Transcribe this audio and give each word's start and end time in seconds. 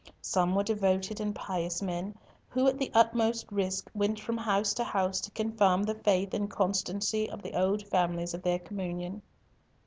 Some 0.23 0.55
were 0.55 0.63
devoted 0.63 1.19
and 1.21 1.35
pious 1.35 1.79
men, 1.79 2.15
who 2.49 2.65
at 2.67 2.79
the 2.79 2.89
utmost 2.91 3.45
risk 3.51 3.87
went 3.93 4.19
from 4.19 4.35
house 4.35 4.73
to 4.73 4.83
house 4.83 5.21
to 5.21 5.29
confirm 5.29 5.83
the 5.83 5.93
faith 5.93 6.33
and 6.33 6.49
constancy 6.49 7.29
of 7.29 7.43
the 7.43 7.53
old 7.55 7.85
families 7.85 8.33
of 8.33 8.41
their 8.41 8.55
own 8.59 8.65
communion. 8.65 9.21